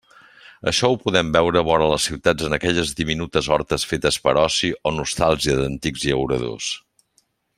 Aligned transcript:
Això 0.69 0.87
ho 0.91 0.95
podem 1.01 1.27
veure 1.35 1.61
vora 1.67 1.89
les 1.91 2.07
ciutats 2.09 2.47
en 2.47 2.57
aquelles 2.57 2.93
diminutes 3.01 3.51
hortes 3.57 3.87
fetes 3.91 4.19
per 4.25 4.35
oci 4.47 4.73
o 4.93 4.97
nostàlgia 4.97 5.59
d'antics 5.61 6.09
llauradors. 6.09 6.73